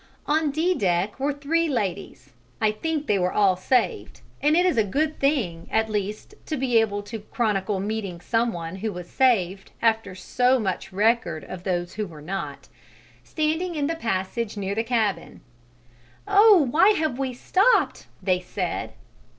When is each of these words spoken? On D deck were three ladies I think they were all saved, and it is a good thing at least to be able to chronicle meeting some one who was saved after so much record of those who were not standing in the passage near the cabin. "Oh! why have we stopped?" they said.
On 0.25 0.49
D 0.49 0.73
deck 0.73 1.19
were 1.19 1.31
three 1.31 1.69
ladies 1.69 2.33
I 2.59 2.71
think 2.71 3.05
they 3.05 3.19
were 3.19 3.31
all 3.31 3.55
saved, 3.55 4.21
and 4.41 4.57
it 4.57 4.65
is 4.65 4.75
a 4.75 4.83
good 4.83 5.19
thing 5.19 5.67
at 5.71 5.91
least 5.91 6.33
to 6.47 6.57
be 6.57 6.79
able 6.81 7.03
to 7.03 7.19
chronicle 7.19 7.79
meeting 7.79 8.19
some 8.19 8.51
one 8.51 8.77
who 8.77 8.91
was 8.91 9.07
saved 9.07 9.69
after 9.79 10.15
so 10.15 10.57
much 10.57 10.91
record 10.91 11.43
of 11.43 11.61
those 11.65 11.93
who 11.93 12.07
were 12.07 12.19
not 12.19 12.67
standing 13.23 13.75
in 13.75 13.85
the 13.85 13.95
passage 13.95 14.57
near 14.57 14.73
the 14.73 14.83
cabin. 14.83 15.41
"Oh! 16.27 16.67
why 16.71 16.93
have 16.93 17.19
we 17.19 17.35
stopped?" 17.35 18.07
they 18.23 18.39
said. 18.39 18.93